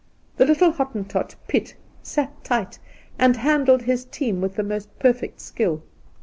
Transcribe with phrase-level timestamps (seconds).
[0.37, 2.79] The little Hottentot Piet sat tight,
[3.19, 5.83] and handled his team with the most perfect skill.